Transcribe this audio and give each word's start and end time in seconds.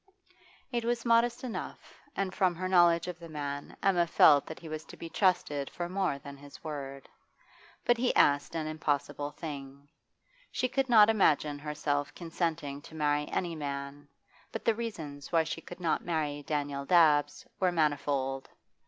It 0.71 0.83
was 0.83 1.05
modest 1.05 1.43
enough, 1.43 1.93
and 2.15 2.33
from 2.33 2.55
her 2.55 2.67
knowledge 2.67 3.07
of 3.07 3.19
the 3.19 3.29
man 3.29 3.77
Emma 3.83 4.07
felt 4.07 4.47
that 4.47 4.57
he 4.59 4.67
was 4.67 4.83
to 4.85 4.97
be 4.97 5.09
trusted 5.11 5.69
for 5.69 5.87
more 5.87 6.17
than 6.17 6.35
his 6.37 6.63
word. 6.63 7.07
But 7.85 7.97
he 7.97 8.15
asked 8.15 8.55
an 8.55 8.65
impossible 8.65 9.29
thing. 9.29 9.89
She 10.51 10.67
could 10.67 10.89
not 10.89 11.11
imagine 11.11 11.59
herself 11.59 12.15
consenting 12.15 12.81
to 12.81 12.95
marry 12.95 13.27
any 13.27 13.55
man, 13.55 14.07
but 14.51 14.65
the 14.65 14.73
reasons 14.73 15.31
why 15.31 15.43
she 15.43 15.61
could 15.61 15.79
not 15.79 16.03
marry 16.03 16.41
Daniel 16.41 16.83
Dabbs 16.83 17.45
were 17.59 17.71
manifold. 17.71 18.49